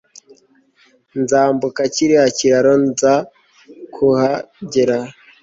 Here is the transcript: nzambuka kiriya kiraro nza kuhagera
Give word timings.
nzambuka 1.21 1.81
kiriya 1.93 2.25
kiraro 2.37 2.73
nza 2.87 3.13
kuhagera 3.93 4.97